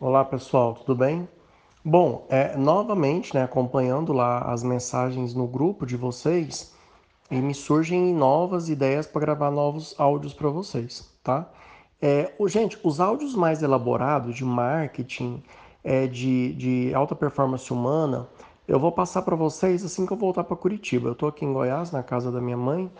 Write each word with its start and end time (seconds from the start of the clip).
Olá 0.00 0.24
pessoal, 0.24 0.74
tudo 0.74 0.96
bem? 0.96 1.28
Bom, 1.84 2.26
é, 2.28 2.56
novamente, 2.56 3.32
né, 3.32 3.44
acompanhando 3.44 4.12
lá 4.12 4.40
as 4.40 4.64
mensagens 4.64 5.34
no 5.34 5.46
grupo 5.46 5.86
de 5.86 5.96
vocês, 5.96 6.74
e 7.30 7.36
me 7.36 7.54
surgem 7.54 8.12
novas 8.12 8.68
ideias 8.68 9.06
para 9.06 9.20
gravar 9.20 9.52
novos 9.52 9.94
áudios 9.96 10.34
para 10.34 10.48
vocês, 10.48 11.08
tá? 11.22 11.48
É, 12.02 12.32
gente, 12.48 12.76
os 12.82 12.98
áudios 13.00 13.36
mais 13.36 13.62
elaborados 13.62 14.34
de 14.34 14.44
marketing, 14.44 15.40
é, 15.84 16.08
de, 16.08 16.54
de 16.54 16.92
alta 16.92 17.14
performance 17.14 17.72
humana, 17.72 18.28
eu 18.66 18.80
vou 18.80 18.90
passar 18.90 19.22
para 19.22 19.36
vocês 19.36 19.84
assim 19.84 20.04
que 20.04 20.12
eu 20.12 20.16
voltar 20.16 20.42
para 20.42 20.56
Curitiba. 20.56 21.08
Eu 21.08 21.12
estou 21.12 21.28
aqui 21.28 21.44
em 21.44 21.52
Goiás, 21.52 21.92
na 21.92 22.02
casa 22.02 22.32
da 22.32 22.40
minha 22.40 22.56
mãe, 22.56 22.90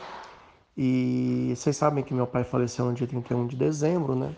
e 0.77 1.53
vocês 1.57 1.77
sabem 1.77 2.05
que 2.05 2.15
meu 2.15 2.27
pai 2.27 2.45
faleceu 2.45 2.85
no 2.85 2.95
dia 2.95 3.07
31 3.07 3.49
de 3.49 3.57
dezembro, 3.57 4.15
né? 4.15 4.35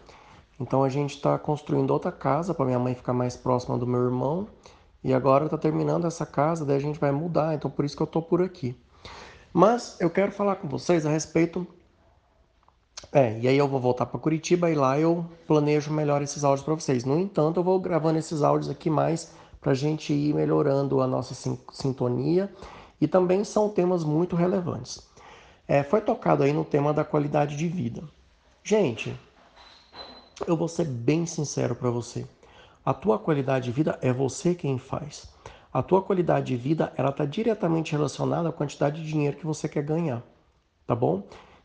Então 0.59 0.83
a 0.83 0.89
gente 0.89 1.17
está 1.17 1.39
construindo 1.39 1.91
outra 1.91 2.11
casa 2.11 2.55
para 2.55 2.65
minha 2.65 2.79
mãe 2.79 2.95
ficar 2.95 3.13
mais 3.13 3.37
próxima 3.37 3.77
do 3.77 3.87
meu 3.87 4.03
irmão. 4.03 4.49
E 5.05 5.13
agora 5.15 5.45
está 5.45 5.57
terminando 5.57 6.07
essa 6.07 6.27
casa, 6.27 6.65
daí 6.65 6.77
a 6.77 6.81
gente 6.81 6.99
vai 6.99 7.13
mudar, 7.13 7.55
então 7.55 7.71
por 7.71 7.85
isso 7.85 7.97
que 7.97 8.03
eu 8.03 8.07
estou 8.07 8.23
por 8.23 8.43
aqui. 8.43 8.77
Mas 9.53 9.97
eu 10.01 10.11
quero 10.11 10.33
falar 10.33 10.57
com 10.57 10.69
vocês 10.69 11.07
a 11.07 11.11
respeito. 11.11 11.67
É, 13.13 13.39
e 13.39 13.47
aí 13.47 13.57
eu 13.57 13.69
vou 13.69 13.79
voltar 13.79 14.07
para 14.07 14.19
Curitiba 14.19 14.71
e 14.71 14.75
lá 14.75 14.99
eu 14.99 15.25
planejo 15.47 15.93
melhor 15.93 16.23
esses 16.23 16.43
áudios 16.43 16.65
para 16.65 16.75
vocês. 16.75 17.05
No 17.05 17.19
entanto, 17.19 17.61
eu 17.61 17.65
vou 17.65 17.79
gravando 17.79 18.19
esses 18.19 18.43
áudios 18.43 18.69
aqui 18.69 18.91
mais 18.91 19.33
para 19.61 19.73
a 19.73 19.75
gente 19.75 20.13
ir 20.13 20.35
melhorando 20.35 21.01
a 21.01 21.07
nossa 21.07 21.35
sintonia 21.73 22.53
e 23.01 23.07
também 23.07 23.45
são 23.45 23.69
temas 23.69 24.03
muito 24.05 24.35
relevantes. 24.35 25.07
É, 25.69 25.83
foi 25.83 26.01
tocado 26.01 26.43
aí 26.43 26.53
no 26.53 26.65
tema 26.65 26.93
da 26.93 27.05
qualidade 27.05 27.57
de 27.57 27.69
vida. 27.69 28.03
Gente, 28.63 29.19
eu 30.45 30.57
vou 30.57 30.69
ser 30.69 30.85
bem 30.85 31.25
sincero 31.25 31.75
para 31.75 31.91
você. 31.91 32.27
A 32.85 32.93
tua 32.93 33.19
qualidade 33.19 33.67
de 33.67 33.73
vida 33.73 33.99
é 34.03 34.13
você 34.13 34.55
quem 34.55 34.79
faz. 34.79 35.29
A 35.73 35.83
tua 35.83 36.03
qualidade 36.03 36.47
de 36.47 36.57
vida 36.57 36.93
ela 36.97 37.11
está 37.11 37.25
diretamente 37.25 37.93
relacionada 37.93 38.49
à 38.49 38.53
quantidade 38.53 39.03
de 39.03 39.09
dinheiro 39.09 39.37
que 39.37 39.47
você 39.47 39.69
quer 39.69 39.83
ganhar, 39.83 40.23
tá 40.87 40.95
bom? 40.95 41.23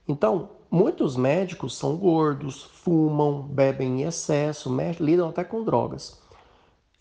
Então, 0.07 0.49
muitos 0.69 1.15
médicos 1.15 1.77
são 1.77 1.95
gordos, 1.95 2.63
fumam, 2.63 3.41
bebem 3.43 4.01
em 4.01 4.03
excesso, 4.03 4.75
lidam 4.99 5.29
até 5.29 5.43
com 5.43 5.63
drogas. 5.63 6.19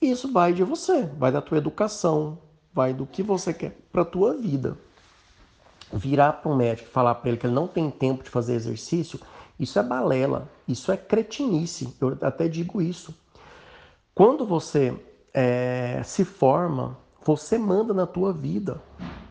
Isso 0.01 0.33
vai 0.33 0.53
de 0.53 0.63
você, 0.63 1.05
vai 1.19 1.33
da 1.33 1.43
tua 1.43 1.59
educação, 1.59 2.39
vai 2.73 2.95
do 2.95 3.07
que 3.07 3.23
você 3.23 3.53
quer 3.53 3.77
para 3.93 4.05
tua 4.05 4.35
vida. 4.37 4.79
Virar 5.93 6.35
para 6.35 6.51
um 6.51 6.57
médico 6.57 6.89
e 6.89 6.93
falar 6.93 7.17
para 7.17 7.31
ele 7.31 7.39
que 7.39 7.47
ele 7.47 7.55
não 7.55 7.67
tem 7.67 7.91
tempo 7.91 8.23
de 8.23 8.31
fazer 8.31 8.55
exercício 8.55 9.19
isso 9.61 9.79
é 9.79 9.83
balela, 9.83 10.51
isso 10.67 10.91
é 10.91 10.97
cretinice, 10.97 11.95
eu 12.01 12.17
até 12.23 12.49
digo 12.49 12.81
isso. 12.81 13.15
Quando 14.15 14.47
você 14.47 14.99
é, 15.35 16.03
se 16.03 16.25
forma, 16.25 16.97
você 17.23 17.59
manda 17.59 17.93
na 17.93 18.07
tua 18.07 18.33
vida. 18.33 18.81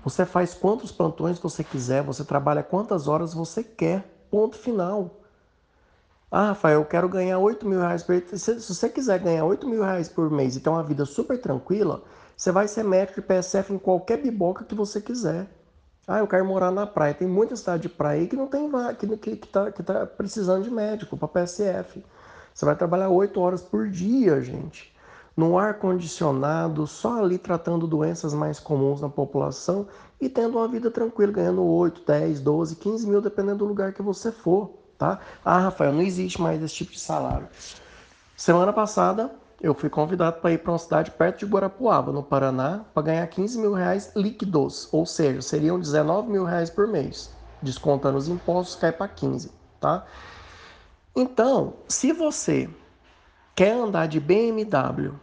Você 0.03 0.25
faz 0.25 0.53
quantos 0.53 0.91
plantões 0.91 1.39
você 1.39 1.63
quiser, 1.63 2.03
você 2.03 2.23
trabalha 2.23 2.63
quantas 2.63 3.07
horas 3.07 3.33
você 3.33 3.63
quer. 3.63 4.05
Ponto 4.29 4.55
final. 4.55 5.15
Ah, 6.31 6.49
Rafael, 6.49 6.81
eu 6.81 6.85
quero 6.85 7.09
ganhar 7.09 7.39
8 7.39 7.67
mil 7.67 7.79
reais 7.79 8.03
por 8.03 8.13
mês. 8.13 8.41
Se, 8.41 8.61
se 8.61 8.75
você 8.75 8.87
quiser 8.87 9.19
ganhar 9.19 9.43
8 9.45 9.67
mil 9.67 9.81
reais 9.81 10.07
por 10.07 10.29
mês 10.29 10.55
e 10.55 10.59
ter 10.59 10.69
uma 10.69 10.83
vida 10.83 11.03
super 11.05 11.41
tranquila, 11.41 12.03
você 12.37 12.51
vai 12.51 12.67
ser 12.67 12.83
médico 12.83 13.19
de 13.19 13.27
PSF 13.27 13.73
em 13.73 13.79
qualquer 13.79 14.21
biboca 14.21 14.63
que 14.63 14.75
você 14.75 15.01
quiser. 15.01 15.47
Ah, 16.11 16.17
eu 16.17 16.27
quero 16.27 16.43
morar 16.43 16.71
na 16.71 16.87
praia. 16.87 17.13
Tem 17.13 17.27
muita 17.27 17.55
cidade 17.55 17.83
de 17.83 17.89
praia 17.89 18.21
aí 18.21 18.27
que 18.27 18.35
não 18.35 18.47
tem 18.47 18.67
que, 18.97 19.15
que, 19.15 19.35
que, 19.35 19.47
tá, 19.47 19.71
que 19.71 19.83
tá 19.83 20.07
precisando 20.07 20.63
de 20.63 20.71
médico 20.71 21.15
para 21.15 21.27
PSF. 21.27 22.03
Você 22.51 22.65
vai 22.65 22.75
trabalhar 22.75 23.09
oito 23.09 23.39
horas 23.39 23.61
por 23.61 23.87
dia, 23.87 24.41
gente. 24.41 24.91
No 25.37 25.55
ar 25.55 25.75
condicionado, 25.75 26.87
só 26.87 27.19
ali 27.19 27.37
tratando 27.37 27.85
doenças 27.85 28.33
mais 28.33 28.59
comuns 28.59 29.01
na 29.01 29.07
população 29.07 29.87
e 30.19 30.27
tendo 30.27 30.57
uma 30.57 30.67
vida 30.67 30.89
tranquila, 30.89 31.31
ganhando 31.31 31.63
8, 31.63 32.01
10, 32.03 32.41
12, 32.41 32.75
15 32.77 33.07
mil, 33.07 33.21
dependendo 33.21 33.59
do 33.59 33.65
lugar 33.65 33.93
que 33.93 34.01
você 34.01 34.31
for, 34.31 34.71
tá? 34.97 35.19
Ah, 35.45 35.59
Rafael, 35.59 35.93
não 35.93 36.01
existe 36.01 36.41
mais 36.41 36.59
esse 36.63 36.73
tipo 36.73 36.91
de 36.91 36.99
salário. 36.99 37.47
Semana 38.35 38.73
passada, 38.73 39.29
eu 39.61 39.73
fui 39.73 39.89
convidado 39.89 40.39
para 40.39 40.53
ir 40.53 40.59
para 40.59 40.71
uma 40.71 40.77
cidade 40.77 41.11
perto 41.11 41.39
de 41.39 41.45
Guarapuava, 41.45 42.11
no 42.11 42.23
Paraná, 42.23 42.85
para 42.93 43.03
ganhar 43.03 43.27
15 43.27 43.59
mil 43.59 43.73
reais 43.73 44.11
líquidos, 44.15 44.87
ou 44.91 45.05
seja, 45.05 45.41
seriam 45.41 45.79
19 45.79 46.29
mil 46.29 46.45
reais 46.45 46.69
por 46.69 46.87
mês. 46.87 47.31
Descontando 47.61 48.17
os 48.17 48.29
impostos, 48.29 48.75
cai 48.75 48.91
para 48.91 49.09
15, 49.09 49.51
tá? 49.79 50.05
Então, 51.13 51.73
se 51.89 52.13
você 52.13 52.69
quer 53.53 53.73
andar 53.73 54.07
de 54.07 54.19
BMW, 54.19 55.13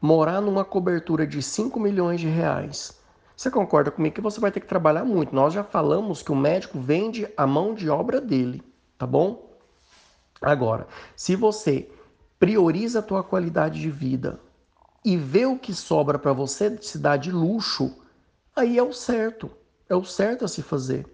morar 0.00 0.40
numa 0.40 0.64
cobertura 0.64 1.26
de 1.26 1.42
5 1.42 1.80
milhões 1.80 2.20
de 2.20 2.28
reais, 2.28 2.96
você 3.36 3.50
concorda 3.50 3.90
comigo 3.90 4.14
que 4.14 4.20
você 4.20 4.38
vai 4.38 4.52
ter 4.52 4.60
que 4.60 4.68
trabalhar 4.68 5.04
muito? 5.04 5.34
Nós 5.34 5.52
já 5.52 5.64
falamos 5.64 6.22
que 6.22 6.30
o 6.30 6.36
médico 6.36 6.78
vende 6.78 7.28
a 7.36 7.44
mão 7.44 7.74
de 7.74 7.90
obra 7.90 8.20
dele, 8.20 8.62
tá 8.96 9.04
bom? 9.04 9.50
Agora, 10.40 10.86
se 11.16 11.34
você 11.34 11.90
prioriza 12.42 12.98
a 12.98 13.02
tua 13.02 13.22
qualidade 13.22 13.80
de 13.80 13.88
vida 13.88 14.40
e 15.04 15.16
vê 15.16 15.46
o 15.46 15.56
que 15.56 15.72
sobra 15.72 16.18
para 16.18 16.32
você 16.32 16.76
se 16.82 16.98
dar 16.98 17.16
de 17.16 17.30
luxo, 17.30 17.94
aí 18.56 18.76
é 18.76 18.82
o 18.82 18.92
certo. 18.92 19.48
É 19.88 19.94
o 19.94 20.02
certo 20.02 20.44
a 20.44 20.48
se 20.48 20.60
fazer. 20.60 21.06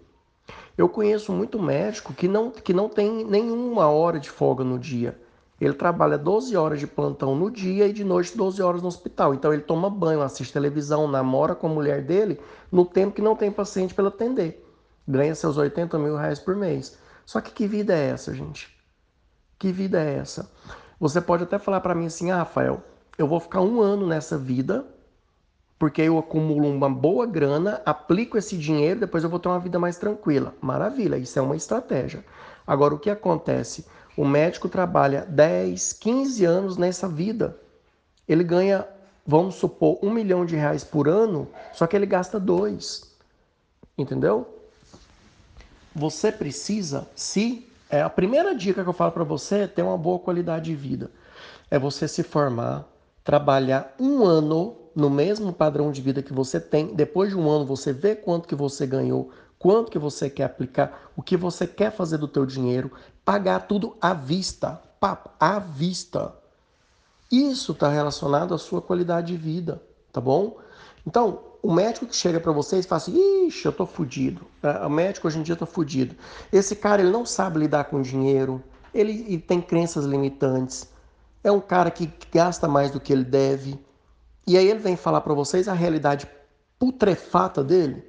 Eu 0.75 0.89
conheço 0.89 1.31
muito 1.31 1.61
médico 1.61 2.15
que 2.15 2.27
não, 2.27 2.49
que 2.49 2.73
não 2.73 2.89
tem 2.89 3.23
nenhuma 3.23 3.87
hora 3.89 4.19
de 4.19 4.27
folga 4.27 4.63
no 4.63 4.79
dia. 4.79 5.21
Ele 5.61 5.75
trabalha 5.75 6.17
12 6.17 6.57
horas 6.57 6.79
de 6.79 6.87
plantão 6.87 7.35
no 7.35 7.51
dia 7.51 7.87
e 7.87 7.93
de 7.93 8.03
noite 8.03 8.35
12 8.35 8.59
horas 8.63 8.81
no 8.81 8.87
hospital. 8.87 9.35
Então 9.35 9.53
ele 9.53 9.61
toma 9.61 9.87
banho, 9.87 10.23
assiste 10.23 10.51
televisão, 10.51 11.07
namora 11.07 11.53
com 11.53 11.67
a 11.67 11.69
mulher 11.69 12.03
dele 12.03 12.41
no 12.71 12.83
tempo 12.83 13.13
que 13.13 13.21
não 13.21 13.35
tem 13.35 13.51
paciente 13.51 13.93
para 13.93 14.07
atender. 14.07 14.67
Ganha 15.07 15.35
seus 15.35 15.57
80 15.57 15.95
mil 15.99 16.15
reais 16.15 16.39
por 16.39 16.55
mês. 16.55 16.97
Só 17.23 17.39
que 17.39 17.51
que 17.51 17.67
vida 17.67 17.95
é 17.95 18.07
essa, 18.07 18.33
gente? 18.33 18.75
Que 19.59 19.71
vida 19.71 20.03
é 20.03 20.15
essa? 20.15 20.49
Você 20.99 21.21
pode 21.21 21.43
até 21.43 21.57
falar 21.57 21.79
para 21.79 21.95
mim 21.95 22.07
assim, 22.07 22.29
ah, 22.29 22.37
Rafael, 22.37 22.83
eu 23.17 23.27
vou 23.27 23.39
ficar 23.39 23.61
um 23.61 23.81
ano 23.81 24.05
nessa 24.05 24.37
vida, 24.37 24.85
porque 25.77 26.01
eu 26.01 26.17
acumulo 26.17 26.67
uma 26.67 26.89
boa 26.89 27.25
grana, 27.25 27.81
aplico 27.85 28.37
esse 28.37 28.57
dinheiro, 28.57 28.99
depois 28.99 29.23
eu 29.23 29.29
vou 29.29 29.39
ter 29.39 29.47
uma 29.47 29.59
vida 29.59 29.79
mais 29.79 29.97
tranquila. 29.97 30.53
Maravilha, 30.59 31.15
isso 31.15 31.39
é 31.39 31.41
uma 31.41 31.55
estratégia. 31.55 32.25
Agora, 32.67 32.93
o 32.93 32.99
que 32.99 33.09
acontece? 33.09 33.85
O 34.17 34.25
médico 34.25 34.67
trabalha 34.67 35.25
10, 35.25 35.93
15 35.93 36.43
anos 36.43 36.75
nessa 36.75 37.07
vida. 37.07 37.57
Ele 38.27 38.43
ganha, 38.43 38.85
vamos 39.25 39.55
supor, 39.55 39.97
um 40.03 40.11
milhão 40.11 40.45
de 40.45 40.57
reais 40.57 40.83
por 40.83 41.07
ano, 41.07 41.47
só 41.71 41.87
que 41.87 41.95
ele 41.95 42.05
gasta 42.05 42.37
dois. 42.37 43.09
Entendeu? 43.97 44.45
Você 45.95 46.29
precisa 46.29 47.07
se 47.15 47.68
é, 47.89 48.01
a 48.01 48.09
primeira 48.09 48.53
dica 48.53 48.83
que 48.83 48.89
eu 48.89 48.93
falo 48.93 49.11
para 49.11 49.23
você 49.23 49.59
é 49.59 49.67
ter 49.67 49.81
uma 49.81 49.97
boa 49.97 50.19
qualidade 50.19 50.65
de 50.65 50.75
vida. 50.75 51.09
É 51.71 51.79
você 51.79 52.07
se 52.07 52.21
formar, 52.23 52.85
trabalhar 53.23 53.95
um 53.99 54.23
ano 54.23 54.77
no 54.95 55.09
mesmo 55.09 55.51
padrão 55.51 55.91
de 55.91 56.01
vida 56.01 56.21
que 56.21 56.33
você 56.33 56.59
tem. 56.59 56.93
Depois 56.93 57.29
de 57.29 57.37
um 57.37 57.49
ano 57.49 57.65
você 57.65 57.91
vê 57.91 58.15
quanto 58.15 58.47
que 58.47 58.55
você 58.55 58.85
ganhou, 58.85 59.31
quanto 59.57 59.91
que 59.91 59.97
você 59.97 60.29
quer 60.29 60.43
aplicar, 60.43 61.11
o 61.15 61.21
que 61.23 61.35
você 61.35 61.65
quer 61.65 61.91
fazer 61.91 62.17
do 62.17 62.27
teu 62.27 62.45
dinheiro, 62.45 62.91
pagar 63.25 63.67
tudo 63.67 63.97
à 63.99 64.13
vista, 64.13 64.81
papo, 64.99 65.29
à 65.39 65.57
vista. 65.59 66.33
Isso 67.31 67.71
está 67.71 67.89
relacionado 67.89 68.53
à 68.53 68.57
sua 68.57 68.81
qualidade 68.81 69.27
de 69.27 69.37
vida, 69.37 69.81
tá 70.11 70.21
bom? 70.21 70.57
Então, 71.05 71.48
o 71.61 71.73
médico 71.73 72.05
que 72.05 72.15
chega 72.15 72.39
para 72.39 72.51
vocês 72.51 72.85
fala 72.85 73.01
assim, 73.01 73.47
ixi, 73.47 73.65
eu 73.65 73.71
tô 73.71 73.85
fudido. 73.85 74.45
É, 74.63 74.85
o 74.85 74.89
médico 74.89 75.27
hoje 75.27 75.39
em 75.39 75.43
dia 75.43 75.55
tá 75.55 75.65
fudido. 75.65 76.15
Esse 76.51 76.75
cara, 76.75 77.01
ele 77.01 77.11
não 77.11 77.25
sabe 77.25 77.59
lidar 77.59 77.85
com 77.85 78.01
dinheiro, 78.01 78.63
ele, 78.93 79.25
ele 79.27 79.39
tem 79.39 79.61
crenças 79.61 80.05
limitantes, 80.05 80.89
é 81.43 81.51
um 81.51 81.59
cara 81.59 81.91
que 81.91 82.11
gasta 82.31 82.67
mais 82.67 82.91
do 82.91 82.99
que 82.99 83.13
ele 83.13 83.23
deve. 83.23 83.79
E 84.47 84.57
aí 84.57 84.67
ele 84.67 84.79
vem 84.79 84.95
falar 84.95 85.21
para 85.21 85.33
vocês 85.33 85.67
a 85.67 85.73
realidade 85.73 86.27
putrefata 86.77 87.63
dele. 87.63 88.03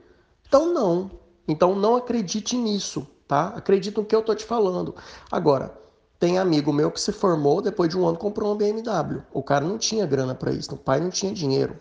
Então 0.46 0.72
não. 0.72 1.10
Então 1.46 1.74
não 1.74 1.96
acredite 1.96 2.56
nisso, 2.56 3.06
tá? 3.26 3.48
Acredita 3.48 4.00
no 4.00 4.06
que 4.06 4.14
eu 4.14 4.22
tô 4.22 4.34
te 4.34 4.44
falando. 4.44 4.94
Agora, 5.30 5.76
tem 6.18 6.38
amigo 6.38 6.72
meu 6.72 6.90
que 6.90 7.00
se 7.00 7.12
formou, 7.12 7.60
depois 7.62 7.88
de 7.88 7.98
um 7.98 8.06
ano 8.06 8.18
comprou 8.18 8.50
uma 8.50 8.56
BMW. 8.56 9.22
O 9.32 9.42
cara 9.42 9.64
não 9.64 9.78
tinha 9.78 10.06
grana 10.06 10.34
para 10.34 10.52
isso, 10.52 10.74
o 10.74 10.78
pai 10.78 11.00
não 11.00 11.10
tinha 11.10 11.32
dinheiro. 11.32 11.78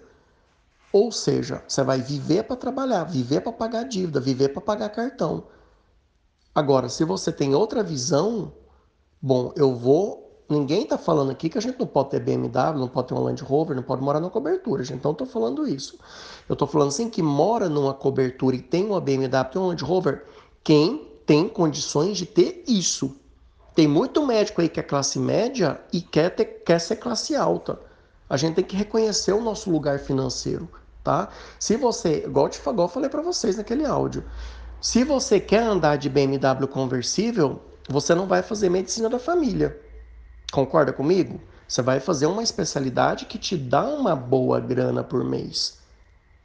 Ou 0.91 1.11
seja, 1.11 1.63
você 1.67 1.83
vai 1.83 2.01
viver 2.01 2.43
para 2.43 2.55
trabalhar, 2.55 3.03
viver 3.03 3.41
para 3.41 3.51
pagar 3.51 3.83
dívida, 3.83 4.19
viver 4.19 4.49
para 4.49 4.61
pagar 4.61 4.89
cartão. 4.89 5.43
Agora, 6.53 6.89
se 6.89 7.05
você 7.05 7.31
tem 7.31 7.53
outra 7.53 7.83
visão, 7.83 8.51
bom, 9.21 9.53
eu 9.55 9.75
vou. 9.75 10.27
Ninguém 10.49 10.81
está 10.83 10.97
falando 10.97 11.29
aqui 11.29 11.47
que 11.47 11.59
a 11.59 11.61
gente 11.61 11.79
não 11.79 11.85
pode 11.85 12.09
ter 12.09 12.19
BMW, 12.19 12.79
não 12.79 12.87
pode 12.87 13.09
ter 13.09 13.13
um 13.13 13.19
Land 13.19 13.43
Rover, 13.43 13.75
não 13.75 13.83
pode 13.83 14.01
morar 14.01 14.19
numa 14.19 14.31
cobertura, 14.31 14.83
gente. 14.83 15.05
Estou 15.05 15.27
falando 15.27 15.67
isso. 15.67 15.99
Eu 16.47 16.53
estou 16.53 16.67
falando 16.67 16.87
assim 16.87 17.07
que 17.07 17.21
mora 17.21 17.69
numa 17.69 17.93
cobertura 17.93 18.55
e 18.55 18.61
tem 18.61 18.87
uma 18.87 18.99
BMW, 18.99 19.51
tem 19.51 19.61
um 19.61 19.67
Land 19.67 19.83
Rover, 19.83 20.25
quem 20.63 21.07
tem 21.23 21.47
condições 21.47 22.17
de 22.17 22.25
ter 22.25 22.63
isso. 22.67 23.15
Tem 23.75 23.87
muito 23.87 24.25
médico 24.25 24.59
aí 24.59 24.67
que 24.67 24.79
é 24.79 24.83
classe 24.83 25.19
média 25.19 25.79
e 25.93 26.01
quer, 26.01 26.31
ter, 26.31 26.45
quer 26.45 26.79
ser 26.79 26.95
classe 26.95 27.35
alta. 27.35 27.79
A 28.29 28.37
gente 28.37 28.55
tem 28.55 28.63
que 28.63 28.75
reconhecer 28.75 29.33
o 29.33 29.41
nosso 29.41 29.71
lugar 29.71 29.99
financeiro, 29.99 30.69
tá? 31.03 31.29
Se 31.59 31.75
você, 31.75 32.25
igual, 32.25 32.49
eu 32.77 32.87
falei 32.87 33.09
para 33.09 33.21
vocês 33.21 33.57
naquele 33.57 33.85
áudio, 33.85 34.23
se 34.79 35.03
você 35.03 35.39
quer 35.39 35.63
andar 35.63 35.97
de 35.97 36.09
BMW 36.09 36.67
conversível, 36.67 37.61
você 37.89 38.13
não 38.13 38.27
vai 38.27 38.43
fazer 38.43 38.69
medicina 38.69 39.09
da 39.09 39.17
família. 39.17 39.77
Concorda 40.51 40.93
comigo? 40.93 41.41
Você 41.67 41.81
vai 41.81 41.99
fazer 41.99 42.27
uma 42.27 42.43
especialidade 42.43 43.25
que 43.25 43.37
te 43.37 43.57
dá 43.57 43.83
uma 43.83 44.15
boa 44.15 44.59
grana 44.59 45.03
por 45.03 45.23
mês. 45.23 45.79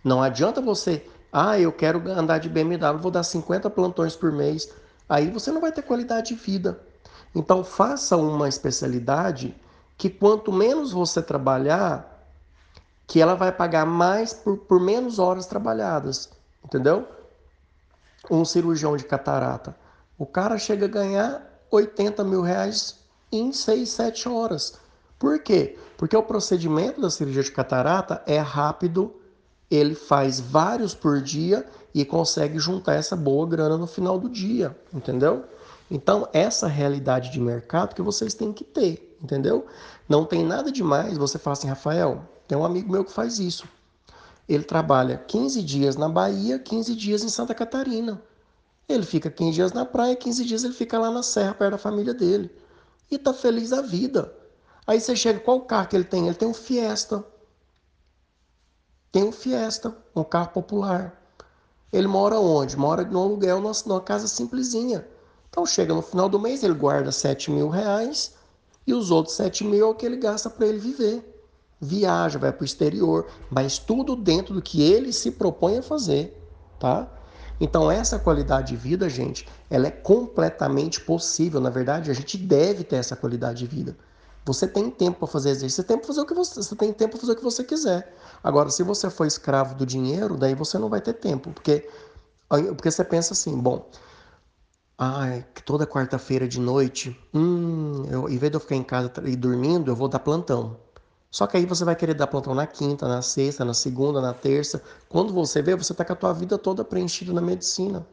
Não 0.03 0.23
adianta 0.23 0.61
você, 0.61 1.07
ah, 1.33 1.59
eu 1.59 1.73
quero 1.73 2.03
andar 2.11 2.39
de 2.39 2.49
BMW, 2.49 2.99
vou 2.99 3.11
dar 3.11 3.23
50 3.23 3.69
plantões 3.71 4.17
por 4.17 4.33
mês. 4.33 4.71
Aí 5.09 5.31
você 5.31 5.51
não 5.51 5.61
vai 5.61 5.73
ter 5.73 5.83
qualidade 5.83 6.29
de 6.29 6.35
vida. 6.35 6.81
Então 7.35 7.65
faça 7.65 8.17
uma 8.17 8.49
especialidade 8.49 9.55
que 9.97 10.11
quanto 10.11 10.53
menos 10.53 10.93
você 10.93 11.23
trabalhar, 11.23 12.29
que 13.07 13.21
ela 13.21 13.35
vai 13.35 13.53
pagar 13.53 13.87
mais 13.87 14.33
por, 14.33 14.57
por 14.59 14.81
menos 14.81 15.19
horas 15.19 15.47
trabalhadas, 15.47 16.31
entendeu? 16.65 17.07
Um 18.31 18.45
cirurgião 18.45 18.97
de 18.97 19.05
catarata, 19.05 19.77
o 20.19 20.27
cara 20.27 20.59
chega 20.59 20.87
a 20.87 20.89
ganhar 20.89 21.55
80 21.71 22.25
mil 22.25 22.41
reais 22.41 22.99
em 23.31 23.53
6, 23.53 23.89
7 23.89 24.29
horas. 24.29 24.79
Por 25.19 25.39
quê? 25.41 25.77
Porque 25.97 26.17
o 26.17 26.23
procedimento 26.23 27.01
da 27.01 27.11
cirurgia 27.11 27.43
de 27.43 27.51
catarata 27.51 28.23
é 28.27 28.39
rápido, 28.39 29.15
ele 29.71 29.95
faz 29.95 30.41
vários 30.41 30.95
por 30.95 31.21
dia 31.21 31.67
e 31.95 32.05
consegue 32.05 32.59
juntar 32.59 32.95
essa 32.95 33.17
boa 33.17 33.47
grana 33.47 33.77
no 33.77 33.87
final 33.87 34.19
do 34.19 34.29
dia, 34.29 34.77
entendeu? 34.93 35.45
Então, 35.91 36.29
essa 36.33 36.67
realidade 36.67 37.31
de 37.31 37.41
mercado 37.41 37.95
que 37.95 38.03
vocês 38.03 38.35
têm 38.35 38.53
que 38.53 38.65
ter, 38.65 39.17
entendeu? 39.23 39.67
Não 40.09 40.25
tem 40.25 40.45
nada 40.45 40.73
demais 40.73 41.19
você 41.19 41.39
falar 41.39 41.53
assim, 41.53 41.69
Rafael, 41.69 42.23
tem 42.49 42.57
um 42.57 42.65
amigo 42.65 42.91
meu 42.91 43.05
que 43.05 43.13
faz 43.13 43.39
isso. 43.39 43.69
Ele 44.49 44.65
trabalha 44.65 45.19
15 45.19 45.63
dias 45.63 45.97
na 45.97 46.09
Bahia, 46.09 46.59
15 46.59 46.95
dias 46.95 47.23
em 47.23 47.29
Santa 47.29 47.55
Catarina. 47.55 48.21
Ele 48.89 49.05
fica 49.05 49.31
15 49.31 49.53
dias 49.53 49.73
na 49.73 49.85
praia, 49.85 50.15
15 50.15 50.45
dias 50.45 50.65
ele 50.65 50.75
fica 50.75 50.99
lá 50.99 51.11
na 51.11 51.23
serra, 51.23 51.55
perto 51.55 51.73
da 51.73 51.79
família 51.79 52.13
dele. 52.13 52.51
E 53.11 53.17
tá 53.17 53.33
feliz 53.33 53.73
a 53.73 53.81
vida. 53.81 54.33
Aí 54.87 55.01
você 55.01 55.17
chega, 55.17 55.41
qual 55.41 55.63
carro 55.63 55.89
que 55.89 55.97
ele 55.97 56.05
tem? 56.05 56.27
Ele 56.27 56.35
tem 56.35 56.49
um 56.49 56.53
Fiesta. 56.53 57.25
Tem 59.11 59.25
um 59.25 59.33
Fiesta, 59.33 59.97
um 60.15 60.23
carro 60.23 60.49
popular. 60.49 61.19
Ele 61.91 62.07
mora 62.07 62.39
onde? 62.39 62.77
Mora 62.77 63.05
no 63.05 63.23
aluguel, 63.23 63.61
numa 63.61 64.01
casa 64.01 64.29
simplesinha. 64.29 65.07
Então 65.55 65.65
chega 65.65 65.95
no 65.95 66.03
final 66.03 66.29
do 66.29 66.37
mês, 66.37 66.65
ele 66.65 66.75
guarda 66.75 67.13
7 67.13 67.49
mil 67.49 67.69
reais 67.69 68.33
e 68.85 68.93
os 68.93 69.13
outros 69.13 69.37
7 69.37 69.63
mil 69.63 69.87
é 69.87 69.89
o 69.89 69.95
que 69.95 70.05
ele 70.05 70.17
gasta 70.17 70.51
para 70.51 70.67
ele 70.67 70.81
viver. 70.81 71.23
Viaja, 71.81 72.41
vai 72.41 72.53
para 72.53 72.63
o 72.63 72.65
exterior, 72.65 73.29
mas 73.49 73.79
tudo 73.79 74.17
dentro 74.17 74.53
do 74.53 74.61
que 74.61 74.83
ele 74.83 75.13
se 75.13 75.31
propõe 75.31 75.79
a 75.79 75.83
fazer, 75.83 76.37
tá? 76.81 77.09
Então 77.61 77.89
essa 77.89 78.19
qualidade 78.19 78.71
de 78.71 78.77
vida, 78.77 79.09
gente, 79.09 79.47
ela 79.71 79.87
é 79.87 79.93
completamente 79.93 81.01
possível. 81.01 81.61
Na 81.61 81.71
verdade, 81.71 82.11
a 82.11 82.15
gente 82.15 82.37
deve 82.37 82.83
ter 82.83 82.97
essa 82.97 83.15
qualidade 83.15 83.61
de 83.61 83.67
vida. 83.69 83.97
Você 84.45 84.67
tem 84.67 84.91
tempo 84.91 85.21
para 85.21 85.29
fazer 85.29 85.51
exercício, 85.51 85.85
você 85.85 85.87
tem 85.87 85.97
tempo 85.97 86.09
fazer 86.09 86.21
o 86.21 86.27
que 86.27 86.35
você, 86.35 86.63
você 86.65 86.75
tem 86.75 86.93
tempo 86.93 87.13
para 87.13 87.21
fazer 87.21 87.33
o 87.33 87.37
que 87.37 87.45
você 87.45 87.63
quiser. 87.63 88.13
Agora, 88.43 88.71
se 88.71 88.83
você 88.83 89.09
for 89.09 89.25
escravo 89.25 89.77
do 89.77 89.87
dinheiro, 89.87 90.37
daí 90.37 90.57
você 90.57 90.81
não 90.81 90.89
vai 90.89 91.01
ter 91.01 91.13
tempo, 91.13 91.53
porque 91.53 91.89
porque 92.49 92.91
você 92.91 93.05
pensa 93.05 93.33
assim, 93.33 93.57
bom, 93.57 93.89
Ai, 95.07 95.45
toda 95.67 95.87
quarta-feira 95.87 96.49
de 96.49 96.59
noite, 96.59 97.15
hum, 97.35 98.07
eu, 98.11 98.27
em 98.27 98.39
vez 98.39 98.51
de 98.51 98.57
eu 98.57 98.61
ficar 98.61 98.75
em 98.75 98.83
casa 98.83 99.13
e 99.27 99.37
dormindo, 99.37 99.91
eu 99.91 99.95
vou 99.95 100.09
dar 100.09 100.19
plantão. 100.19 100.79
Só 101.31 101.47
que 101.47 101.59
aí 101.59 101.67
você 101.67 101.85
vai 101.85 101.95
querer 101.95 102.15
dar 102.15 102.27
plantão 102.27 102.55
na 102.55 102.67
quinta, 102.67 103.07
na 103.07 103.21
sexta, 103.21 103.67
na 103.67 103.75
segunda, 103.75 104.23
na 104.23 104.33
terça. 104.33 104.83
Quando 105.07 105.31
você 105.31 105.61
vê, 105.61 105.77
você 105.77 105.93
tá 105.93 106.07
com 106.07 106.15
a 106.15 106.17
tua 106.17 106.33
vida 106.33 106.57
toda 106.57 106.83
preenchida 106.83 107.35
na 107.35 107.43
medicina, 107.43 108.07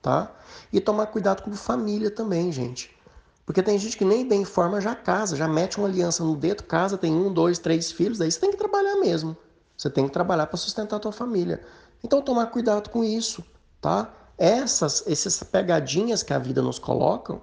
tá? 0.00 0.34
E 0.72 0.80
tomar 0.80 1.08
cuidado 1.08 1.42
com 1.42 1.52
família 1.52 2.10
também, 2.10 2.50
gente. 2.50 2.96
Porque 3.44 3.62
tem 3.62 3.78
gente 3.78 3.98
que 3.98 4.04
nem 4.04 4.26
bem 4.26 4.42
forma 4.42 4.80
já 4.80 4.94
casa, 4.94 5.36
já 5.36 5.46
mete 5.46 5.76
uma 5.76 5.86
aliança 5.86 6.24
no 6.24 6.34
dedo, 6.34 6.62
casa, 6.62 6.96
tem 6.96 7.12
um, 7.12 7.30
dois, 7.30 7.58
três 7.58 7.92
filhos, 7.92 8.16
daí 8.16 8.32
você 8.32 8.40
tem 8.40 8.50
que 8.50 8.56
trabalhar 8.56 8.96
mesmo. 8.96 9.36
Você 9.76 9.90
tem 9.90 10.06
que 10.06 10.12
trabalhar 10.14 10.46
para 10.46 10.56
sustentar 10.56 10.96
a 10.96 11.00
tua 11.00 11.12
família. 11.12 11.62
Então 12.02 12.22
tomar 12.22 12.46
cuidado 12.46 12.88
com 12.88 13.04
isso, 13.04 13.44
tá? 13.82 14.14
Essas, 14.38 15.04
essas 15.06 15.42
pegadinhas 15.42 16.22
que 16.22 16.32
a 16.32 16.38
vida 16.38 16.62
nos 16.62 16.78
coloca, 16.78 17.40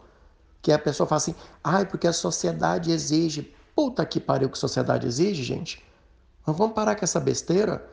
que 0.62 0.72
a 0.72 0.80
pessoa 0.80 1.06
fala 1.06 1.18
assim, 1.18 1.36
ai, 1.64 1.86
porque 1.86 2.08
a 2.08 2.14
sociedade 2.14 2.92
exige. 2.92 3.54
Puta 3.76 4.06
que 4.06 4.20
pariu 4.20 4.50
que 4.50 4.58
a 4.58 4.60
sociedade 4.60 5.06
exige, 5.06 5.44
gente. 5.44 5.86
Mas 6.48 6.56
vamos 6.56 6.74
parar 6.74 6.96
com 6.96 7.04
essa 7.04 7.20
besteira. 7.20 7.86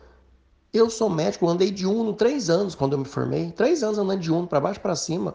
Eu 0.73 0.89
sou 0.89 1.11
médico, 1.11 1.49
andei 1.49 1.71
de 1.71 1.87
Uno 1.87 2.15
três 2.15 2.49
anos 2.49 2.75
quando 2.75 2.93
eu 2.93 2.99
me 2.99 3.05
formei. 3.05 3.51
Três 3.51 3.83
anos 3.83 3.99
andando 3.99 4.21
de 4.21 4.33
Uno, 4.33 4.47
para 4.47 4.61
baixo 4.61 4.81
para 4.81 4.95
cima. 4.95 5.35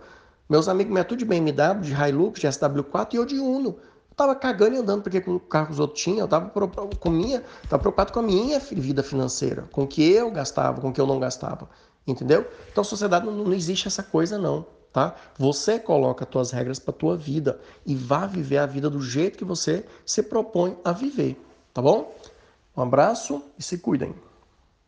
Meus 0.50 0.68
amigos 0.68 0.94
me 0.94 1.04
tudo 1.04 1.20
de 1.20 1.26
BMW, 1.26 1.82
de 1.82 1.94
Hilux, 1.94 2.40
de 2.40 2.48
SW4 2.48 3.14
e 3.14 3.18
eu 3.18 3.26
de 3.26 3.40
Uno. 3.40 3.78
Eu 4.10 4.16
tava 4.16 4.34
cagando 4.34 4.76
e 4.76 4.80
andando 4.80 5.04
porque 5.04 5.18
o 5.30 5.40
carro 5.40 5.68
que 5.68 5.74
os 5.74 5.80
outros 5.80 6.02
tinham. 6.02 6.22
Eu 6.22 6.28
tava, 6.28 6.50
com 6.50 7.10
minha, 7.10 7.44
tava 7.70 7.80
preocupado 7.80 8.14
com 8.14 8.20
a 8.20 8.24
minha 8.24 8.58
vida 8.60 9.04
financeira, 9.04 9.68
com 9.72 9.84
o 9.84 9.88
que 9.88 10.10
eu 10.10 10.32
gastava, 10.32 10.82
com 10.82 10.90
o 10.90 10.94
que 10.94 11.02
eu 11.02 11.06
não 11.06 11.20
gastava. 11.20 11.70
Entendeu? 12.08 12.50
Então, 12.72 12.84
sociedade 12.84 13.26
não, 13.26 13.34
não 13.34 13.54
existe 13.54 13.88
essa 13.88 14.02
coisa 14.02 14.38
não, 14.38 14.66
tá? 14.94 15.16
Você 15.38 15.78
coloca 15.78 16.24
as 16.24 16.30
tuas 16.30 16.52
regras 16.52 16.80
para 16.80 16.94
tua 16.94 17.18
vida 17.18 17.60
e 17.86 17.94
vá 17.94 18.26
viver 18.26 18.60
a 18.60 18.66
vida 18.66 18.90
do 18.90 19.02
jeito 19.02 19.38
que 19.38 19.44
você 19.44 19.86
se 20.06 20.24
propõe 20.24 20.78
a 20.86 20.94
viver, 20.94 21.38
tá 21.74 21.82
bom? 21.82 22.16
Um 22.76 22.82
abraço 22.82 23.44
e 23.60 23.64
se 23.64 23.78
cuidem. 23.80 24.16